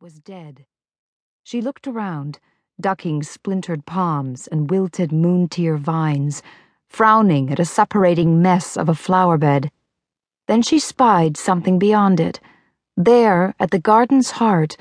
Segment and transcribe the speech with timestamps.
[0.00, 0.64] was dead.
[1.42, 2.38] She looked around,
[2.80, 6.40] ducking splintered palms and wilted moontear vines,
[6.88, 9.72] frowning at a separating mess of a flower bed.
[10.46, 12.38] Then she spied something beyond it.
[12.96, 14.76] There, at the garden's heart,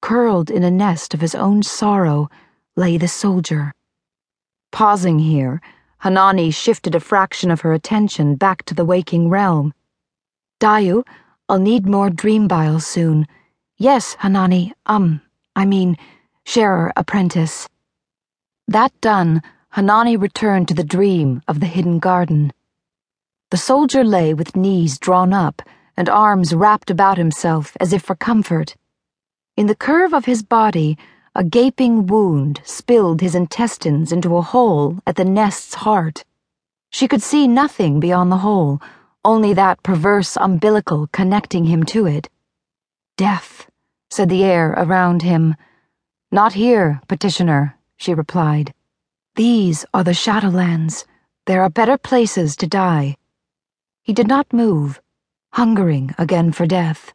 [0.00, 2.30] curled in a nest of his own sorrow,
[2.74, 3.74] lay the soldier.
[4.70, 5.60] Pausing here,
[5.98, 9.74] Hanani shifted a fraction of her attention back to the waking realm.
[10.60, 11.06] Dayu,
[11.46, 13.26] I'll need more dream bile soon.
[13.82, 15.22] Yes, Hanani, um,
[15.56, 15.96] I mean,
[16.44, 17.68] sharer apprentice.
[18.68, 22.52] That done, Hanani returned to the dream of the hidden garden.
[23.50, 25.62] The soldier lay with knees drawn up
[25.96, 28.76] and arms wrapped about himself as if for comfort.
[29.56, 30.96] In the curve of his body,
[31.34, 36.24] a gaping wound spilled his intestines into a hole at the nest's heart.
[36.90, 38.80] She could see nothing beyond the hole,
[39.24, 42.28] only that perverse umbilical connecting him to it.
[43.16, 43.66] Death
[44.12, 45.56] said the air around him.
[46.30, 48.74] Not here, petitioner, she replied.
[49.36, 51.06] These are the Shadowlands.
[51.46, 53.16] There are better places to die.
[54.02, 55.00] He did not move,
[55.54, 57.14] hungering again for death.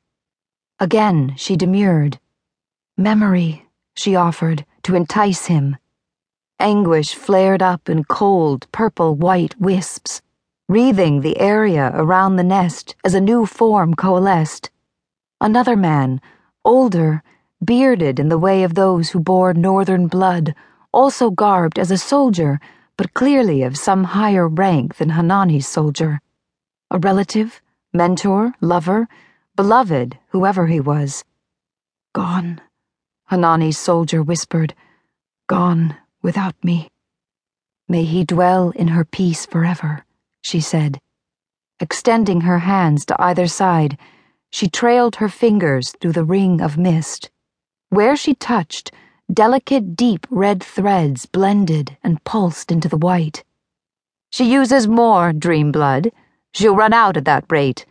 [0.79, 2.19] Again she demurred.
[2.97, 5.77] Memory, she offered, to entice him.
[6.59, 10.23] Anguish flared up in cold, purple white wisps,
[10.67, 14.71] wreathing the area around the nest as a new form coalesced.
[15.39, 16.19] Another man,
[16.67, 17.23] older,
[17.63, 20.53] bearded in the way of those who bore northern blood,
[20.91, 22.59] also garbed as a soldier,
[22.97, 26.19] but clearly of some higher rank than Hanani's soldier.
[26.91, 27.61] A relative,
[27.93, 29.07] mentor, lover,
[29.55, 31.23] beloved, whoever he was.
[32.13, 32.59] Gone,
[33.27, 34.75] Hanani's soldier whispered.
[35.47, 36.89] Gone without me.
[37.87, 40.03] May he dwell in her peace forever,
[40.41, 40.99] she said.
[41.79, 43.97] Extending her hands to either side,
[44.49, 47.29] she trailed her fingers through the ring of mist.
[47.89, 48.91] Where she touched,
[49.31, 53.43] delicate, deep red threads blended and pulsed into the white.
[54.29, 56.11] She uses more dream blood.
[56.53, 57.85] She'll run out at that rate.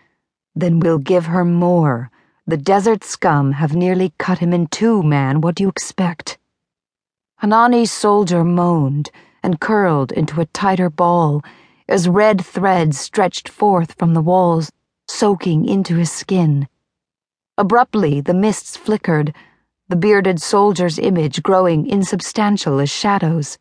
[0.55, 2.11] Then we'll give her more.
[2.47, 5.41] The desert scum have nearly cut him in two, man.
[5.41, 6.39] What do you expect?
[7.39, 9.11] Hanani's soldier moaned
[9.43, 11.43] and curled into a tighter ball
[11.89, 14.73] as red threads stretched forth from the walls
[15.09, 16.69] soaking into his skin.
[17.59, 19.35] Abruptly, the mists flickered,
[19.89, 23.57] the bearded soldier's image growing insubstantial as shadows.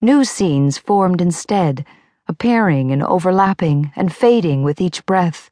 [0.00, 1.84] New scenes formed instead,
[2.26, 5.50] appearing and overlapping and fading with each breath.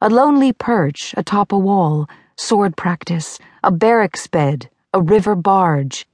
[0.00, 6.06] A lonely perch atop a wall, sword practice, a barracks bed, a river barge.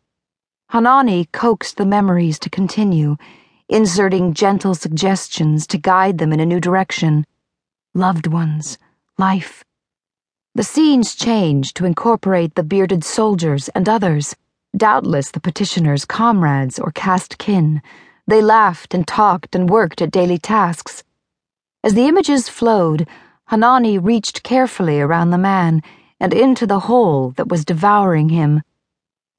[0.71, 3.17] Hanani coaxed the memories to continue,
[3.69, 7.27] inserting gentle suggestions to guide them in a new direction
[7.99, 8.79] loved ones,
[9.19, 9.65] life.
[10.55, 14.37] The scenes changed to incorporate the bearded soldiers and others,
[14.77, 17.83] doubtless the petitioner's comrades or caste kin.
[18.29, 21.03] They laughed and talked and worked at daily tasks.
[21.83, 23.09] As the images flowed,
[23.49, 25.83] Hanani reached carefully around the man
[26.21, 28.63] and into the hole that was devouring him.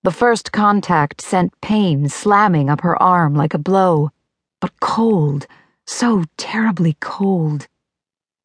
[0.03, 4.11] The first contact sent pain slamming up her arm like a blow,
[4.59, 5.47] but cold,
[5.85, 7.67] so terribly cold.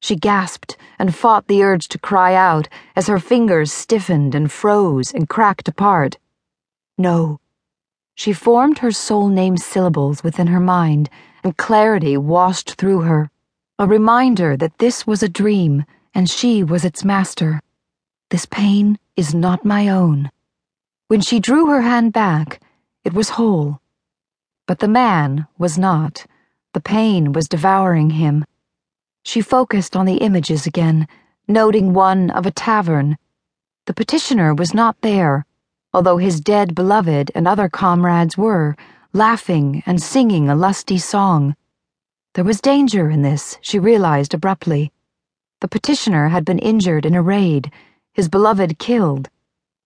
[0.04, 5.14] She gasped and fought the urge to cry out as her fingers stiffened and froze
[5.14, 6.18] and cracked apart.
[6.98, 7.40] No.
[8.14, 11.08] She formed her soul name syllables within her mind,
[11.42, 13.30] and clarity washed through her.
[13.78, 17.62] A reminder that this was a dream and she was its master.
[18.28, 20.30] This pain is not my own.
[21.08, 22.60] When she drew her hand back,
[23.04, 23.80] it was whole.
[24.66, 26.26] But the man was not.
[26.74, 28.44] The pain was devouring him
[29.24, 31.08] she focused on the images again,
[31.48, 33.16] noting one of a tavern.
[33.86, 35.44] The petitioner was not there,
[35.92, 38.76] although his dead beloved and other comrades were,
[39.12, 41.56] laughing and singing a lusty song.
[42.34, 44.92] There was danger in this, she realized abruptly.
[45.60, 47.72] The petitioner had been injured in a raid,
[48.12, 49.30] his beloved killed.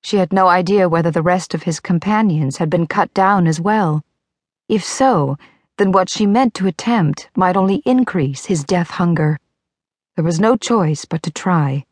[0.03, 3.60] She had no idea whether the rest of his companions had been cut down as
[3.60, 4.03] well.
[4.68, 5.36] If so,
[5.78, 9.39] then what she meant to attempt might only increase his death hunger.
[10.16, 11.86] There was no choice but to try.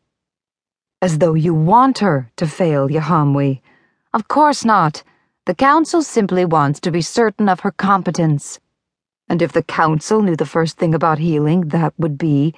[1.01, 3.61] As though you want her to fail, Yahamwi.
[4.13, 5.03] Of course not.
[5.45, 8.59] The Council simply wants to be certain of her competence.
[9.29, 12.53] And if the Council knew the first thing about healing, that would be.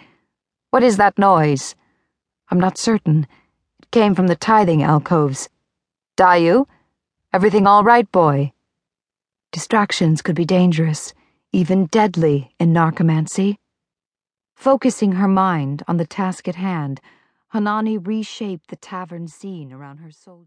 [0.71, 1.75] What is that noise?
[2.49, 3.27] I'm not certain.
[3.79, 5.49] It came from the tithing alcoves.
[6.17, 6.65] Dayu?
[7.31, 8.53] Everything all right, boy?
[9.51, 11.13] Distractions could be dangerous
[11.51, 13.57] even deadly in narcomancy.
[14.55, 17.01] Focusing her mind on the task at hand,
[17.49, 20.37] Hanani reshaped the tavern scene around her soldiers.